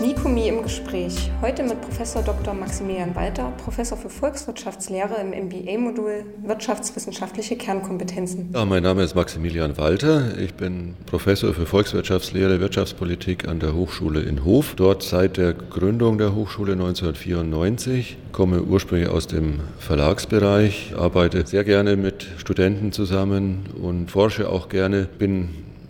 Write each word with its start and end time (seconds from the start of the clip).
Mikumi 0.00 0.46
im 0.46 0.62
Gespräch. 0.62 1.28
Heute 1.42 1.64
mit 1.64 1.80
Professor 1.80 2.22
Dr. 2.22 2.54
Maximilian 2.54 3.16
Walter, 3.16 3.52
Professor 3.64 3.98
für 3.98 4.08
Volkswirtschaftslehre 4.08 5.16
im 5.20 5.30
MBA-Modul 5.30 6.24
Wirtschaftswissenschaftliche 6.44 7.56
Kernkompetenzen. 7.56 8.50
Ja, 8.54 8.64
mein 8.64 8.84
Name 8.84 9.02
ist 9.02 9.16
Maximilian 9.16 9.76
Walter. 9.76 10.38
Ich 10.38 10.54
bin 10.54 10.94
Professor 11.06 11.52
für 11.52 11.66
Volkswirtschaftslehre, 11.66 12.60
Wirtschaftspolitik 12.60 13.48
an 13.48 13.58
der 13.58 13.74
Hochschule 13.74 14.20
in 14.20 14.44
Hof. 14.44 14.74
Dort 14.76 15.02
seit 15.02 15.36
der 15.36 15.52
Gründung 15.52 16.16
der 16.16 16.32
Hochschule 16.32 16.74
1994. 16.74 18.18
Komme 18.30 18.62
ursprünglich 18.62 19.08
aus 19.08 19.26
dem 19.26 19.58
Verlagsbereich, 19.80 20.94
arbeite 20.96 21.44
sehr 21.44 21.64
gerne 21.64 21.96
mit 21.96 22.24
Studenten 22.36 22.92
zusammen 22.92 23.66
und 23.82 24.12
forsche 24.12 24.48
auch 24.48 24.68
gerne. 24.68 25.08
Bin 25.18 25.48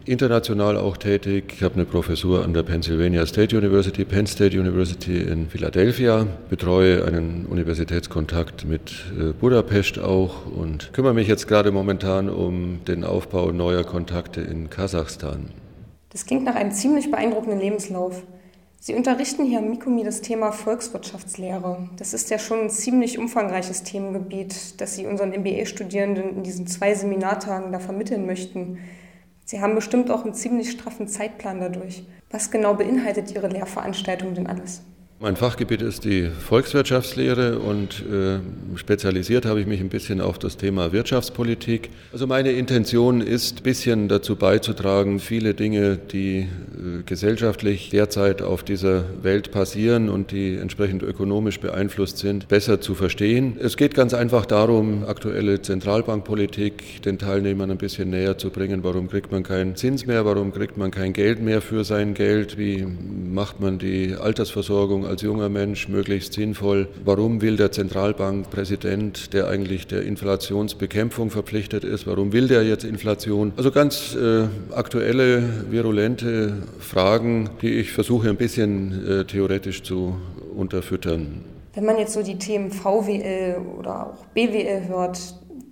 international 0.09 0.77
auch 0.77 0.97
tätig. 0.97 1.53
Ich 1.55 1.63
habe 1.63 1.75
eine 1.75 1.85
Professur 1.85 2.43
an 2.43 2.55
der 2.55 2.63
Pennsylvania 2.63 3.27
State 3.27 3.57
University, 3.57 4.05
Penn 4.05 4.27
State 4.27 4.59
University 4.59 5.21
in 5.21 5.49
Philadelphia, 5.49 6.27
betreue 6.49 7.05
einen 7.05 7.47
Universitätskontakt 7.47 8.65
mit 8.65 9.05
äh, 9.19 9.33
Budapest 9.33 9.99
auch 9.99 10.47
und 10.47 10.93
kümmere 10.93 11.15
mich 11.15 11.29
jetzt 11.29 11.47
gerade 11.47 11.71
momentan 11.71 12.31
um 12.31 12.85
den 12.87 13.05
Aufbau 13.05 13.53
neuer 13.53 13.85
Kontakte 13.85 14.41
in 14.41 14.71
Kasachstan. 14.71 15.51
Das 16.11 16.25
klingt 16.25 16.45
nach 16.45 16.55
einem 16.55 16.73
ziemlich 16.73 17.11
beeindruckenden 17.11 17.61
Lebenslauf. 17.61 18.23
Sie 18.81 18.95
unterrichten 18.95 19.45
hier 19.45 19.59
am 19.59 19.69
Mikumi 19.69 20.05
das 20.05 20.23
Thema 20.23 20.53
Volkswirtschaftslehre. 20.53 21.89
Das 21.97 22.15
ist 22.15 22.31
ja 22.31 22.39
schon 22.39 22.61
ein 22.61 22.71
ziemlich 22.71 23.19
umfangreiches 23.19 23.83
Themengebiet, 23.83 24.81
das 24.81 24.95
Sie 24.95 25.07
unseren 25.07 25.31
MBA-Studierenden 25.31 26.37
in 26.37 26.43
diesen 26.45 26.67
zwei 26.67 26.95
Seminartagen 26.95 27.73
da 27.73 27.81
vermitteln 27.81 28.25
möchten. 28.25 28.79
Sie 29.51 29.63
haben 29.63 29.75
bestimmt 29.75 30.11
auch 30.11 30.25
einen 30.25 30.35
ziemlich 30.35 30.71
straffen 30.71 31.09
Zeitplan 31.09 31.59
dadurch. 31.59 32.05
Was 32.29 32.51
genau 32.51 32.75
beinhaltet 32.75 33.35
Ihre 33.35 33.49
Lehrveranstaltung 33.49 34.35
denn 34.35 34.47
alles? 34.47 34.83
Mein 35.21 35.35
Fachgebiet 35.35 35.83
ist 35.83 36.05
die 36.05 36.29
Volkswirtschaftslehre 36.29 37.59
und 37.59 38.05
äh, 38.09 38.39
spezialisiert 38.77 39.47
habe 39.47 39.61
ich 39.61 39.67
mich 39.67 39.81
ein 39.81 39.89
bisschen 39.89 40.21
auf 40.21 40.39
das 40.39 40.57
Thema 40.57 40.93
Wirtschaftspolitik. 40.93 41.91
Also 42.13 42.29
meine 42.29 42.53
Intention 42.53 43.21
ist, 43.21 43.59
ein 43.59 43.63
bisschen 43.65 44.07
dazu 44.07 44.37
beizutragen, 44.37 45.19
viele 45.19 45.55
Dinge, 45.55 45.97
die 45.97 46.43
äh, 46.43 47.03
gesellschaftlich 47.05 47.91
derzeit 47.91 48.43
auf 48.43 48.63
dieser 48.63 49.07
Welt 49.21 49.51
passieren 49.51 50.09
und 50.09 50.31
die 50.31 50.55
entsprechend 50.55 51.03
ökonomisch 51.03 51.59
beeinflusst 51.59 52.19
sind, 52.19 52.47
besser 52.47 52.81
zu 52.81 52.95
verstehen. 52.95 53.57
Es 53.61 53.77
geht 53.77 53.95
ganz 53.95 54.15
einfach 54.15 54.47
darum, 54.47 55.03
aktuelle 55.03 55.61
Zentralbankpolitik 55.61 57.03
den 57.03 57.19
Teilnehmern 57.19 57.73
ein 57.73 57.79
bisschen 57.79 58.11
näher 58.11 58.39
zu 58.39 58.51
bringen. 58.51 58.85
Warum 58.85 59.09
kriegt 59.09 59.33
man 59.33 59.43
keinen 59.43 59.75
Zins 59.75 60.07
mehr? 60.07 60.25
Warum 60.25 60.53
kriegt 60.53 60.77
man 60.77 60.93
kein 60.93 61.13
Geld 61.13 61.43
mehr 61.43 61.61
für 61.61 61.83
sein 61.83 62.15
Geld? 62.15 62.57
Wie 62.57 62.87
macht 62.87 63.59
man 63.59 63.81
die 63.81 64.15
Altersversorgung 64.15 65.08
als 65.09 65.23
junger 65.23 65.49
Mensch 65.49 65.89
möglichst 65.89 66.35
sinnvoll. 66.35 66.89
Warum 67.05 67.41
will 67.41 67.57
der 67.57 67.73
Zentralbankpräsident, 67.73 69.33
der 69.33 69.49
eigentlich 69.49 69.87
der 69.87 70.03
Inflationsbekämpfung 70.03 71.31
verpflichtet 71.31 71.85
ist, 71.85 72.07
warum 72.07 72.33
will 72.33 72.49
der 72.49 72.63
jetzt 72.63 72.85
Inflation? 72.85 73.53
Also 73.57 73.71
ganz 73.71 74.15
äh, 74.15 74.45
aktuelle, 74.73 75.71
virulente 75.71 76.63
Fragen, 76.79 77.51
die 77.63 77.71
ich 77.71 77.93
versuche 77.93 78.29
ein 78.29 78.37
bisschen 78.37 79.07
äh, 79.07 79.25
theoretisch 79.25 79.83
zu 79.83 80.17
unterfüttern. 80.55 81.45
Wenn 81.75 81.85
man 81.85 81.99
jetzt 81.99 82.13
so 82.13 82.23
die 82.23 82.39
Themen 82.39 82.71
VWL 82.71 83.59
oder 83.79 84.09
auch 84.09 84.27
BWL 84.35 84.89
hört, 84.89 85.19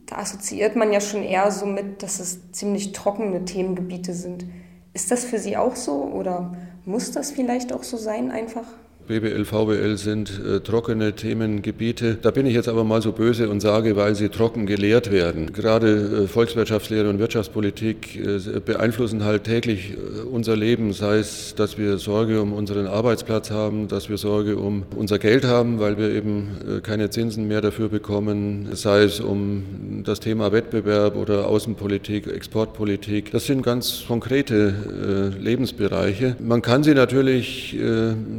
da 0.07 0.19
assoziiert 0.19 0.77
man 0.77 0.92
ja 0.92 1.01
schon 1.01 1.23
eher 1.23 1.51
so 1.51 1.67
mit, 1.67 2.03
dass 2.03 2.20
es 2.20 2.53
ziemlich 2.53 2.92
trockene 2.92 3.45
Themengebiete 3.45 4.14
sind. 4.14 4.47
Ist 4.95 5.11
das 5.11 5.25
für 5.25 5.39
Sie 5.39 5.57
auch 5.57 5.77
so 5.77 6.05
oder 6.05 6.57
muss 6.84 7.11
das 7.11 7.33
vielleicht 7.33 7.73
auch 7.73 7.83
so 7.83 7.97
sein 7.97 8.31
einfach? 8.31 8.67
BBL, 9.06 9.44
VBL 9.44 9.96
sind 9.96 10.32
äh, 10.44 10.58
trockene 10.60 11.12
Themengebiete. 11.12 12.18
Da 12.20 12.32
bin 12.32 12.44
ich 12.44 12.54
jetzt 12.54 12.68
aber 12.68 12.82
mal 12.82 13.00
so 13.02 13.12
böse 13.12 13.48
und 13.48 13.60
sage, 13.60 13.94
weil 13.94 14.16
sie 14.16 14.30
trocken 14.30 14.67
gelehrt 14.67 15.12
werden. 15.12 15.52
Gerade 15.52 16.24
äh, 16.24 16.27
Volkswirtschaftslehre 16.27 17.08
und 17.08 17.20
Wirtschaftspolitik 17.20 18.16
äh, 18.16 18.58
beeinflussen 18.58 19.22
halt 19.22 19.45
täglich 19.45 19.92
äh, 19.92 20.22
unser 20.22 20.56
Leben, 20.56 20.92
sei 20.92 21.18
es, 21.18 21.55
dass 21.55 21.78
wir 21.78 21.98
Sorge 21.98 22.42
um 22.42 22.52
unseren 22.52 22.89
Arbeitsplatz 22.89 23.52
haben, 23.52 23.86
dass 23.86 24.08
wir 24.08 24.18
Sorge 24.18 24.56
um 24.56 24.83
unser 24.96 25.20
Geld 25.20 25.45
haben, 25.45 25.78
weil 25.78 25.98
wir 25.98 26.11
eben 26.11 26.48
äh, 26.68 26.80
keine 26.80 27.08
Zinsen 27.08 27.46
mehr 27.46 27.61
dafür 27.61 27.89
bekommen, 27.89 28.70
sei 28.72 29.05
es 29.05 29.20
um 29.20 30.02
das 30.05 30.18
Thema 30.18 30.50
Wettbewerb 30.50 31.14
oder 31.14 31.46
Außenpolitik, 31.46 32.27
Exportpolitik. 32.27 33.30
Das 33.30 33.46
sind 33.46 33.62
ganz 33.62 34.05
konkrete 34.08 35.33
äh, 35.39 35.40
Lebensbereiche. 35.40 36.34
Man 36.40 36.61
kann 36.61 36.83
sie 36.83 36.95
natürlich 36.95 37.77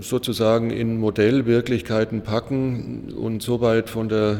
sozusagen 0.02 0.57
sozusagen 0.58 0.72
in 0.72 0.98
Modellwirklichkeiten 0.98 2.22
packen 2.22 3.14
und 3.14 3.44
so 3.44 3.62
weit 3.62 3.90
von 3.90 4.10
der 4.10 4.38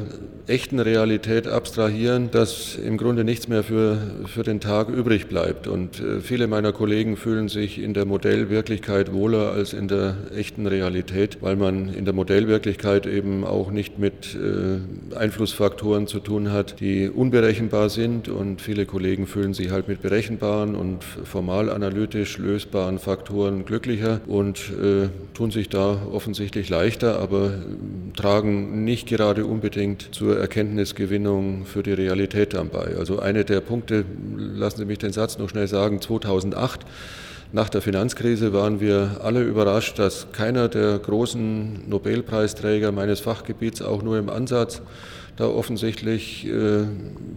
echten 0.48 0.80
Realität 0.80 1.48
abstrahieren, 1.48 2.32
dass 2.32 2.76
im 2.76 2.98
Grunde 2.98 3.24
nichts 3.24 3.48
mehr 3.48 3.64
für, 3.64 3.98
für 4.26 4.44
den 4.44 4.60
Tag 4.60 4.90
übrig 4.90 5.28
bleibt. 5.28 5.68
Und 5.68 6.00
äh, 6.00 6.22
viele 6.22 6.48
meiner 6.48 6.72
Kollegen 6.72 7.18
fühlen 7.18 7.50
sich 7.50 7.82
in 7.82 7.94
der 7.94 8.06
Modellwirklichkeit 8.06 9.14
wohler 9.14 9.52
als 9.52 9.74
in 9.74 9.88
der 9.88 10.16
echten 10.34 10.66
Realität, 10.66 11.40
weil 11.42 11.58
man 11.58 11.94
in 11.94 12.06
der 12.06 12.14
Modellwirklichkeit 12.14 13.06
eben 13.06 13.44
auch 13.44 13.72
nicht 13.72 14.00
mit 14.00 14.36
äh, 14.36 15.16
Einflussfaktoren 15.16 16.08
zu 16.08 16.20
tun 16.20 16.52
hat, 16.52 16.80
die 16.80 17.10
unberechenbar 17.10 17.90
sind. 17.90 18.30
Und 18.30 18.62
viele 18.62 18.86
Kollegen 18.86 19.28
fühlen 19.28 19.54
sich 19.54 19.72
halt 19.72 19.90
mit 19.90 20.02
berechenbaren 20.02 20.76
und 20.76 21.04
formal 21.04 21.70
analytisch 21.70 22.38
lösbaren 22.38 23.00
Faktoren 23.00 23.66
glücklicher 23.66 24.22
und 24.28 24.72
äh, 24.82 25.10
tun 25.34 25.52
sich 25.52 25.68
da 25.68 26.07
offensichtlich 26.14 26.70
leichter, 26.70 27.20
aber 27.20 27.54
tragen 28.16 28.84
nicht 28.84 29.08
gerade 29.08 29.46
unbedingt 29.46 30.14
zur 30.14 30.38
Erkenntnisgewinnung 30.38 31.66
für 31.66 31.84
die 31.84 31.94
Realität 31.94 32.54
dann 32.54 32.70
bei. 32.70 32.96
Also 32.98 33.20
eine 33.20 33.46
der 33.46 33.62
Punkte, 33.62 34.06
lassen 34.36 34.78
Sie 34.78 34.86
mich 34.86 35.00
den 35.00 35.14
Satz 35.14 35.38
noch 35.38 35.50
schnell 35.50 35.68
sagen, 35.68 36.02
2008 36.02 36.86
nach 37.54 37.70
der 37.70 37.82
Finanzkrise 37.82 38.52
waren 38.52 38.82
wir 38.82 39.22
alle 39.24 39.42
überrascht, 39.42 40.00
dass 40.00 40.32
keiner 40.32 40.68
der 40.68 41.00
großen 41.00 41.90
Nobelpreisträger 41.90 42.92
meines 42.92 43.22
Fachgebiets 43.22 43.82
auch 43.82 44.04
nur 44.04 44.18
im 44.18 44.30
Ansatz 44.30 44.82
da 45.38 45.48
offensichtlich 45.48 46.48
äh, 46.48 46.86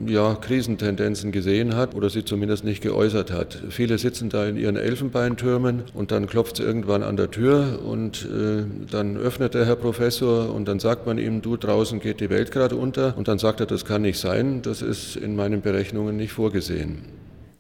ja, 0.06 0.34
Krisentendenzen 0.34 1.32
gesehen 1.32 1.76
hat 1.76 1.94
oder 1.94 2.08
sie 2.08 2.24
zumindest 2.24 2.64
nicht 2.64 2.82
geäußert 2.82 3.30
hat. 3.30 3.62
Viele 3.68 3.98
sitzen 3.98 4.30
da 4.30 4.46
in 4.46 4.56
ihren 4.56 4.76
Elfenbeintürmen 4.76 5.84
und 5.94 6.10
dann 6.10 6.26
klopft 6.26 6.58
es 6.58 6.64
irgendwann 6.64 7.02
an 7.02 7.16
der 7.16 7.30
Tür 7.30 7.80
und 7.84 8.26
äh, 8.26 8.64
dann 8.90 9.16
öffnet 9.18 9.54
der 9.54 9.66
Herr 9.66 9.76
Professor 9.76 10.52
und 10.52 10.66
dann 10.66 10.80
sagt 10.80 11.06
man 11.06 11.18
ihm, 11.18 11.42
du 11.42 11.58
draußen 11.58 12.00
geht 12.00 12.20
die 12.20 12.30
Welt 12.30 12.50
gerade 12.50 12.74
unter 12.74 13.16
und 13.18 13.28
dann 13.28 13.38
sagt 13.38 13.60
er, 13.60 13.66
das 13.66 13.84
kann 13.84 14.02
nicht 14.02 14.18
sein, 14.18 14.62
das 14.62 14.80
ist 14.80 15.16
in 15.16 15.36
meinen 15.36 15.60
Berechnungen 15.60 16.16
nicht 16.16 16.32
vorgesehen. 16.32 17.02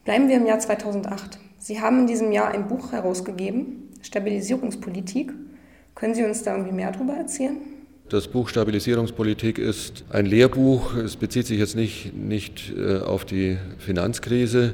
Bleiben 0.04 0.28
wir 0.28 0.38
im 0.38 0.46
Jahr 0.46 0.58
2008. 0.58 1.38
Sie 1.62 1.78
haben 1.78 2.00
in 2.00 2.06
diesem 2.06 2.32
Jahr 2.32 2.52
ein 2.52 2.68
Buch 2.68 2.92
herausgegeben, 2.92 3.90
Stabilisierungspolitik. 4.00 5.30
Können 5.94 6.14
Sie 6.14 6.24
uns 6.24 6.42
da 6.42 6.56
irgendwie 6.56 6.72
mehr 6.72 6.90
darüber 6.90 7.12
erzählen? 7.12 7.58
Das 8.08 8.28
Buch 8.28 8.48
Stabilisierungspolitik 8.48 9.58
ist 9.58 10.04
ein 10.08 10.24
Lehrbuch. 10.24 10.96
Es 10.96 11.16
bezieht 11.16 11.46
sich 11.46 11.58
jetzt 11.58 11.76
nicht, 11.76 12.16
nicht 12.16 12.72
äh, 12.74 13.00
auf 13.00 13.26
die 13.26 13.58
Finanzkrise. 13.76 14.72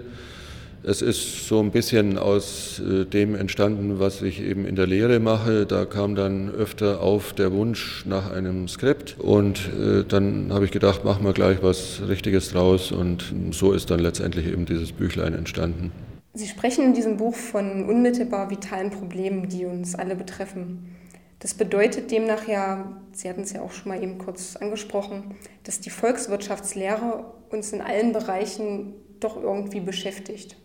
Es 0.85 1.03
ist 1.03 1.49
so 1.49 1.59
ein 1.59 1.73
bisschen 1.73 2.19
aus 2.19 2.79
äh, 2.79 3.05
dem 3.05 3.35
entstanden, 3.35 3.99
was 3.99 4.23
ich 4.23 4.41
eben 4.41 4.65
in 4.65 4.77
der 4.77 4.87
Lehre 4.87 5.19
mache. 5.19 5.67
Da 5.67 5.87
kam 5.87 6.15
dann 6.15 6.51
öfter 6.51 7.01
auf 7.01 7.33
der 7.33 7.51
Wunsch 7.51 8.07
nach 8.07 8.31
einem 8.31 8.69
Skript 8.69 9.17
und 9.19 9.59
äh, 9.77 10.05
dann 10.07 10.53
habe 10.53 10.65
ich 10.65 10.71
gedacht, 10.71 11.05
machen 11.05 11.25
wir 11.25 11.33
gleich 11.33 11.59
was 11.63 12.03
Richtiges 12.07 12.51
draus 12.51 12.93
und 12.93 13.35
so 13.51 13.73
ist 13.73 13.91
dann 13.91 13.99
letztendlich 13.99 14.47
eben 14.47 14.67
dieses 14.67 14.93
Büchlein 14.93 15.35
entstanden. 15.35 15.91
Sie 16.37 16.47
sprechen 16.47 16.85
in 16.85 16.93
diesem 16.93 17.17
Buch 17.17 17.35
von 17.35 17.89
unmittelbar 17.89 18.51
vitalen 18.51 18.91
Problemen, 18.91 19.49
die 19.49 19.65
uns 19.65 19.95
alle 19.95 20.15
betreffen. 20.15 20.95
Das 21.39 21.55
bedeutet 21.55 22.11
demnach 22.11 22.47
ja, 22.47 23.01
Sie 23.13 23.31
hatten 23.31 23.41
es 23.41 23.55
ja 23.55 23.63
auch 23.63 23.73
schon 23.73 23.89
mal 23.89 24.03
eben 24.03 24.19
kurz 24.19 24.55
angesprochen, 24.55 25.35
dass 25.65 25.81
die 25.81 25.89
Volkswirtschaftslehre 25.89 27.25
uns 27.49 27.73
in 27.73 27.81
allen 27.81 28.13
Bereichen 28.13 28.93
doch 29.19 29.43
irgendwie 29.43 29.81
beschäftigt. 29.81 30.57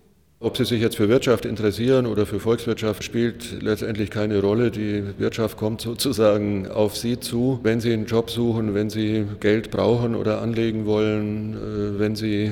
Ob 0.41 0.57
Sie 0.57 0.65
sich 0.65 0.81
jetzt 0.81 0.97
für 0.97 1.07
Wirtschaft 1.07 1.45
interessieren 1.45 2.05
oder 2.05 2.25
für 2.25 2.41
Volkswirtschaft, 2.41 3.05
spielt 3.05 3.61
letztendlich 3.61 4.09
keine 4.09 4.41
Rolle. 4.41 4.71
Die 4.71 5.17
Wirtschaft 5.19 5.55
kommt 5.55 5.79
sozusagen 5.79 6.67
auf 6.67 6.97
Sie 6.97 7.17
zu. 7.17 7.61
Wenn 7.63 7.79
Sie 7.79 7.93
einen 7.93 8.07
Job 8.07 8.29
suchen, 8.29 8.73
wenn 8.73 8.89
Sie 8.89 9.25
Geld 9.39 9.71
brauchen 9.71 10.15
oder 10.15 10.41
anlegen 10.41 10.85
wollen, 10.85 11.53
äh, 11.53 11.99
wenn 11.99 12.17
Sie 12.17 12.45
äh, 12.45 12.51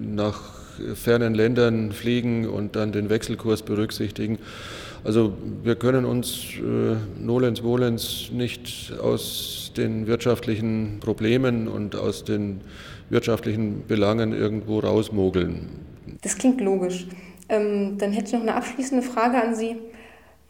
nach 0.00 0.59
fernen 0.94 1.34
Ländern 1.34 1.92
fliegen 1.92 2.48
und 2.48 2.76
dann 2.76 2.92
den 2.92 3.10
Wechselkurs 3.10 3.62
berücksichtigen, 3.62 4.38
also 5.02 5.32
wir 5.62 5.76
können 5.76 6.04
uns 6.04 6.44
äh, 6.58 6.96
nolens 7.18 7.62
volens 7.62 8.30
nicht 8.32 8.92
aus 9.02 9.72
den 9.76 10.06
wirtschaftlichen 10.06 10.98
Problemen 11.00 11.68
und 11.68 11.96
aus 11.96 12.24
den 12.24 12.60
wirtschaftlichen 13.08 13.86
Belangen 13.86 14.32
irgendwo 14.32 14.80
rausmogeln. 14.80 15.68
Das 16.22 16.36
klingt 16.36 16.60
logisch. 16.60 17.06
Ähm, 17.48 17.96
dann 17.98 18.12
hätte 18.12 18.26
ich 18.26 18.32
noch 18.34 18.42
eine 18.42 18.54
abschließende 18.54 19.02
Frage 19.02 19.42
an 19.42 19.54
Sie. 19.54 19.76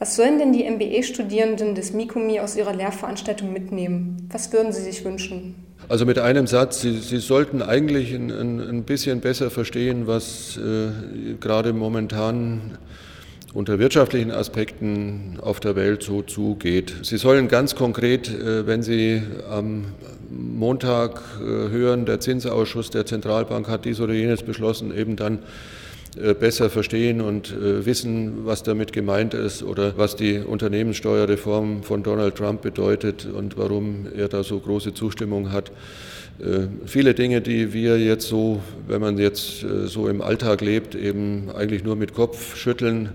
Was 0.00 0.16
sollen 0.16 0.38
denn 0.38 0.54
die 0.54 0.64
MBA-Studierenden 0.64 1.74
des 1.74 1.92
Mikumi 1.92 2.40
aus 2.40 2.56
ihrer 2.56 2.74
Lehrveranstaltung 2.74 3.52
mitnehmen? 3.52 4.26
Was 4.32 4.50
würden 4.50 4.72
Sie 4.72 4.80
sich 4.80 5.04
wünschen? 5.04 5.54
Also 5.90 6.06
mit 6.06 6.18
einem 6.18 6.46
Satz, 6.46 6.80
Sie, 6.80 6.98
Sie 7.00 7.18
sollten 7.18 7.60
eigentlich 7.60 8.14
ein, 8.14 8.30
ein, 8.30 8.84
bisschen 8.84 9.20
besser 9.20 9.50
verstehen, 9.50 10.06
was 10.06 10.56
äh, 10.56 11.34
gerade 11.38 11.74
momentan 11.74 12.78
unter 13.52 13.78
wirtschaftlichen 13.78 14.30
Aspekten 14.30 15.36
auf 15.38 15.60
der 15.60 15.76
Welt 15.76 16.02
so 16.02 16.22
zugeht. 16.22 16.94
Sie 17.02 17.18
sollen 17.18 17.48
ganz 17.48 17.74
konkret, 17.74 18.30
äh, 18.30 18.66
wenn 18.66 18.82
Sie 18.82 19.20
am 19.50 19.84
Montag 20.30 21.20
äh, 21.40 21.44
hören, 21.44 22.06
der 22.06 22.20
Zinsausschuss 22.20 22.88
der 22.88 23.04
Zentralbank 23.04 23.68
hat 23.68 23.84
dies 23.84 24.00
oder 24.00 24.14
jenes 24.14 24.44
beschlossen, 24.44 24.96
eben 24.96 25.16
dann 25.16 25.40
besser 26.34 26.70
verstehen 26.70 27.20
und 27.20 27.52
äh, 27.52 27.86
wissen, 27.86 28.44
was 28.44 28.62
damit 28.62 28.92
gemeint 28.92 29.34
ist 29.34 29.62
oder 29.62 29.96
was 29.96 30.16
die 30.16 30.38
Unternehmenssteuerreform 30.38 31.82
von 31.82 32.02
Donald 32.02 32.34
Trump 32.34 32.62
bedeutet 32.62 33.26
und 33.26 33.56
warum 33.56 34.06
er 34.16 34.28
da 34.28 34.42
so 34.42 34.58
große 34.58 34.92
Zustimmung 34.92 35.52
hat. 35.52 35.70
Äh, 36.40 36.66
viele 36.86 37.14
Dinge, 37.14 37.40
die 37.40 37.72
wir 37.72 37.98
jetzt 37.98 38.26
so, 38.26 38.60
wenn 38.88 39.00
man 39.00 39.18
jetzt 39.18 39.60
so 39.60 40.08
im 40.08 40.20
Alltag 40.20 40.62
lebt, 40.62 40.94
eben 40.94 41.50
eigentlich 41.54 41.84
nur 41.84 41.96
mit 41.96 42.14
Kopfschütteln 42.14 43.10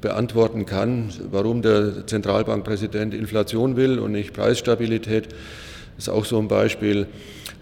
beantworten 0.00 0.66
kann, 0.66 1.10
warum 1.30 1.62
der 1.62 2.06
Zentralbankpräsident 2.06 3.14
Inflation 3.14 3.76
will 3.76 3.98
und 3.98 4.12
nicht 4.12 4.32
Preisstabilität, 4.32 5.28
ist 5.98 6.08
auch 6.08 6.24
so 6.24 6.38
ein 6.38 6.48
Beispiel. 6.48 7.06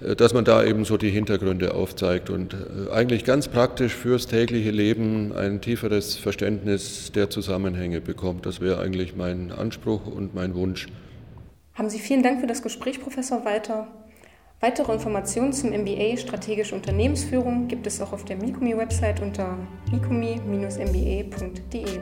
Äh, 0.03 0.17
dass 0.17 0.35
man 0.35 0.45
da 0.45 0.65
eben 0.65 0.85
so 0.85 0.97
die 0.97 1.11
Hintergründe 1.11 1.75
aufzeigt 1.75 2.31
und 2.31 2.55
äh, 2.55 2.93
eigentlich 2.93 3.25
ganz 3.25 3.49
praktisch 3.49 3.95
fürs 3.95 4.27
tägliche 4.27 4.71
Leben 4.71 5.33
ein 5.33 5.61
tieferes 5.61 6.17
Verständnis 6.17 7.13
der 7.13 7.31
Zusammenhänge 7.31 8.01
bekommt. 8.01 8.47
Das 8.47 8.61
wäre 8.61 8.81
eigentlich 8.81 9.17
mein 9.17 9.53
Anspruch 9.53 10.07
und 10.07 10.35
mein 10.35 10.55
Wunsch. 10.55 10.89
Haben 11.75 11.91
Sie 11.91 11.99
vielen 11.99 12.23
Dank 12.23 12.41
für 12.41 12.47
das 12.47 12.63
Gespräch, 12.63 13.01
Professor 13.01 13.45
Walter. 13.45 13.89
Weitere 14.61 14.95
Informationen 14.95 15.53
zum 15.53 15.71
MBA 15.71 16.17
Strategische 16.17 16.75
Unternehmensführung 16.75 17.69
gibt 17.69 17.87
es 17.87 18.01
auch 18.01 18.13
auf 18.13 18.25
der 18.25 18.37
Mikumi-Website 18.37 19.21
unter 19.21 19.59
mikumi-mba.de. 19.91 22.01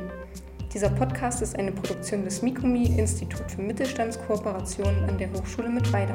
Dieser 0.74 0.88
Podcast 0.88 1.42
ist 1.42 1.58
eine 1.58 1.70
Produktion 1.70 2.24
des 2.24 2.40
Mikumi 2.40 2.86
Institut 2.98 3.50
für 3.50 3.60
Mittelstandskooperation 3.60 5.04
an 5.06 5.18
der 5.18 5.30
Hochschule 5.30 5.68
Mittweida. 5.68 6.14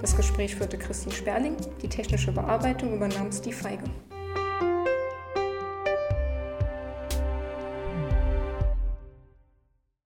Das 0.00 0.16
Gespräch 0.16 0.54
führte 0.54 0.78
Christine 0.78 1.12
Sperling, 1.12 1.56
die 1.82 1.88
technische 1.88 2.30
Bearbeitung 2.30 2.94
übernahm 2.94 3.32
Steve 3.32 3.56
Feige. 3.56 3.82